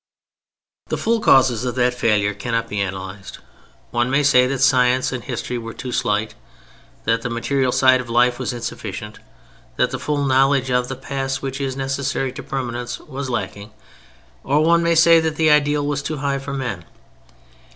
The 0.87 0.97
full 0.97 1.19
causes 1.19 1.63
of 1.63 1.75
that 1.75 1.93
failure 1.93 2.33
cannot 2.33 2.67
be 2.67 2.81
analyzed. 2.81 3.37
One 3.91 4.09
may 4.09 4.23
say 4.23 4.47
that 4.47 4.57
science 4.57 5.11
and 5.11 5.23
history 5.23 5.59
were 5.59 5.75
too 5.75 5.91
slight; 5.91 6.33
that 7.03 7.21
the 7.21 7.29
material 7.29 7.71
side 7.71 8.01
of 8.01 8.09
life 8.09 8.39
was 8.39 8.51
insufficient; 8.51 9.19
that 9.75 9.91
the 9.91 9.99
full 9.99 10.25
knowledge 10.25 10.71
of 10.71 10.87
the 10.87 10.95
past 10.95 11.43
which 11.43 11.61
is 11.61 11.77
necessary 11.77 12.31
to 12.31 12.41
permanence 12.41 12.97
was 12.99 13.29
lacking—or 13.29 14.63
one 14.65 14.81
may 14.81 14.95
say 14.95 15.19
that 15.19 15.35
the 15.35 15.51
ideal 15.51 15.85
was 15.85 16.01
too 16.01 16.17
high 16.17 16.39
for 16.39 16.51
men. 16.55 16.83